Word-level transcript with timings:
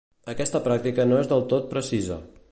Aquesta 0.31 0.61
pràctica 0.67 1.05
no 1.11 1.19
és 1.25 1.29
del 1.33 1.45
tot 1.53 1.67
precisa. 1.75 2.19